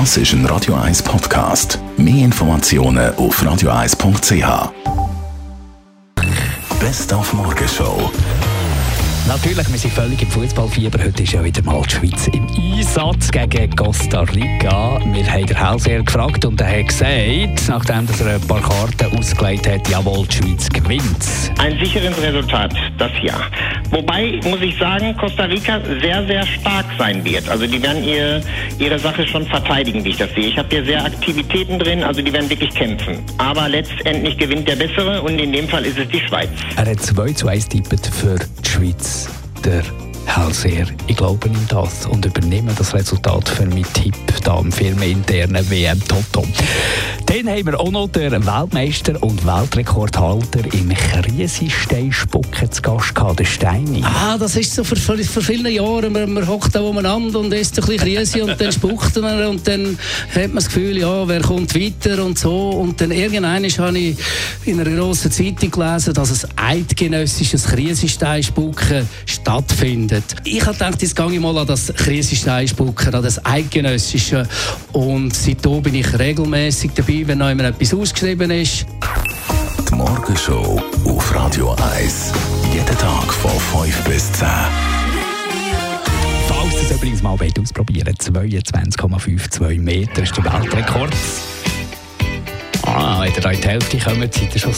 Das 0.00 0.16
ist 0.16 0.32
ein 0.32 0.44
Radio 0.46 0.74
1 0.74 1.04
Podcast. 1.04 1.78
Mehr 1.96 2.24
Informationen 2.24 3.14
auf 3.14 3.40
radio1.ch. 3.40 4.72
Best 6.80 7.14
auf 7.14 7.32
Morgenshow. 7.32 8.10
Natürlich, 9.28 9.70
wir 9.70 9.78
sind 9.78 9.94
völlig 9.94 10.20
im 10.20 10.28
Fußballfieber. 10.28 10.98
Heute 10.98 11.22
ist 11.22 11.32
ja 11.32 11.44
wieder 11.44 11.62
mal 11.62 11.80
die 11.82 11.94
Schweiz 11.94 12.26
im 12.26 12.44
Einsatz 12.48 13.30
gegen 13.30 13.76
Costa 13.76 14.22
Rica. 14.22 14.98
Wir 15.12 15.32
haben 15.32 15.46
den 15.46 15.56
Hellseher 15.56 16.02
gefragt 16.02 16.44
und 16.44 16.60
er 16.60 16.80
hat 16.80 16.88
gesagt, 16.88 17.68
nachdem 17.68 18.08
er 18.26 18.34
ein 18.34 18.40
paar 18.48 18.62
Karten 18.62 19.16
ausgelegt 19.16 19.68
hat, 19.68 19.88
jawohl, 19.88 20.26
die 20.26 20.34
Schweiz 20.34 20.68
gewinnt. 20.70 21.24
Ein 21.58 21.78
sicheres 21.78 22.20
Resultat, 22.20 22.74
das 22.98 23.12
Jahr. 23.22 23.48
Wobei, 23.94 24.40
muss 24.42 24.60
ich 24.60 24.76
sagen, 24.76 25.16
Costa 25.16 25.44
Rica 25.44 25.80
sehr, 26.00 26.26
sehr 26.26 26.44
stark 26.44 26.84
sein 26.98 27.24
wird. 27.24 27.48
Also 27.48 27.64
die 27.64 27.80
werden 27.80 28.02
ihr, 28.02 28.42
ihre 28.80 28.98
Sache 28.98 29.24
schon 29.24 29.46
verteidigen, 29.46 30.04
wie 30.04 30.08
ich 30.08 30.16
das 30.16 30.34
sehe. 30.34 30.48
Ich 30.48 30.58
habe 30.58 30.68
hier 30.68 30.84
sehr 30.84 31.04
Aktivitäten 31.04 31.78
drin, 31.78 32.02
also 32.02 32.20
die 32.20 32.32
werden 32.32 32.50
wirklich 32.50 32.74
kämpfen. 32.74 33.22
Aber 33.38 33.68
letztendlich 33.68 34.36
gewinnt 34.36 34.66
der 34.66 34.74
Bessere 34.74 35.22
und 35.22 35.38
in 35.38 35.52
dem 35.52 35.68
Fall 35.68 35.86
ist 35.86 35.96
es 35.96 36.08
die 36.08 36.18
Schweiz. 36.18 36.50
Er 36.74 36.86
hat 36.86 37.00
2 37.00 37.32
zu 37.34 37.46
1 37.46 37.68
tippet 37.68 38.04
für 38.04 38.36
die 38.64 38.68
Schweiz. 38.68 39.28
Der 39.64 39.84
Hellseher, 40.26 40.86
ich 41.06 41.16
glaube 41.16 41.46
ihm 41.46 41.66
das 41.68 42.06
und 42.06 42.26
übernehme 42.26 42.72
das 42.76 42.94
Resultat 42.94 43.48
für 43.48 43.64
meinen 43.64 43.86
Tipp 43.92 44.16
da 44.42 44.56
am 44.56 44.72
firmeninternen 44.72 45.70
WM 45.70 46.00
Toto. 46.08 46.44
Dann 47.34 47.48
haben 47.48 47.66
wir 47.66 47.80
auch 47.80 47.90
noch 47.90 48.06
den 48.06 48.46
Weltmeister 48.46 49.20
und 49.20 49.44
Weltrekordhalter 49.44 50.72
im 50.72 50.88
Kriesisteinspucken 50.90 52.70
zu 52.70 52.80
Gast 52.80 53.12
gehabt, 53.12 53.40
den 53.40 53.46
Steini. 53.46 54.04
Ah, 54.04 54.38
das 54.38 54.54
ist 54.54 54.72
so 54.72 54.84
vor, 54.84 54.96
vielen 54.96 55.66
Jahren. 55.66 56.12
Man, 56.12 56.32
man 56.32 56.46
hockt 56.46 56.76
da 56.76 56.80
umeinander 56.80 57.40
und 57.40 57.52
isst 57.52 57.76
ein 57.76 57.86
bisschen 57.86 58.02
Krise 58.02 58.44
und 58.44 58.60
dann 58.60 58.70
spuckt 58.70 59.16
man 59.20 59.46
und 59.46 59.66
dann 59.66 59.98
hat 60.32 60.46
man 60.46 60.54
das 60.54 60.66
Gefühl, 60.66 60.96
ja, 60.96 61.26
wer 61.26 61.40
kommt 61.40 61.74
weiter 61.74 62.24
und 62.24 62.38
so. 62.38 62.68
Und 62.70 63.00
dann 63.00 63.10
irgendwann 63.10 63.52
habe 63.52 63.98
ich 63.98 64.16
in 64.64 64.80
einer 64.80 64.96
grossen 64.96 65.32
Zeitung 65.32 65.72
gelesen, 65.72 66.14
dass 66.14 66.44
ein 66.44 66.50
eidgenössisches 66.56 67.64
Kriesisteinspucken 67.64 69.08
stattfindet. 69.26 70.36
Ich 70.44 70.64
habe 70.64 70.74
gedacht, 70.74 71.02
jetzt 71.02 71.16
gehe 71.16 71.32
ich 71.32 71.40
mal 71.40 71.58
an 71.58 71.66
das 71.66 71.92
Kriesisteinspucken, 71.96 73.12
an 73.12 73.24
das 73.24 73.44
eidgenössische 73.44 74.46
und 74.94 75.34
seitdem 75.34 75.82
bin 75.82 75.94
ich 75.96 76.18
regelmäßig 76.18 76.92
dabei, 76.94 77.22
wenn 77.26 77.38
noch 77.38 77.50
immer 77.50 77.64
etwas 77.64 77.92
ausgeschrieben 77.92 78.50
ist. 78.50 78.86
Die 79.90 79.94
Morgenshow 79.94 80.80
auf 81.04 81.34
Radio 81.34 81.76
1. 81.96 82.32
Jeden 82.72 82.98
Tag 82.98 83.32
von 83.32 83.84
5 83.84 84.04
bis 84.04 84.32
10. 84.32 84.48
Falls 86.48 86.74
ihr 86.74 86.82
es 86.82 86.90
übrigens 86.92 87.22
mal 87.22 87.38
wollt 87.38 87.58
ausprobieren 87.58 88.14
22,52 88.14 89.80
Meter 89.80 90.22
ist 90.22 90.36
der 90.36 90.44
Weltrekord. 90.44 91.12
Ah, 92.86 93.22
wenn 93.22 93.34
ihr 93.34 93.40
da 93.40 93.50
in 93.50 93.60
die 93.60 93.68
Hälfte 93.68 93.98
kommt, 93.98 94.32
seid 94.34 94.54
ihr 94.54 94.60
schon 94.60 94.74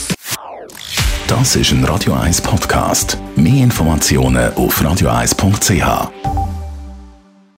Das 1.29 1.57
ist 1.57 1.73
ein 1.73 1.85
Radio 1.85 2.15
1 2.15 2.41
Podcast. 2.41 3.19
Mehr 3.37 3.65
Informationen 3.65 4.55
auf 4.55 4.81
radio1.ch. 4.81 6.46